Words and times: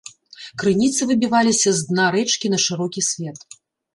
Крыніцы 0.61 1.07
выбіваліся 1.09 1.73
з 1.79 1.85
дна 1.89 2.07
рэчкі 2.15 2.47
на 2.53 2.61
шырокі 2.65 3.01
свет. 3.09 3.39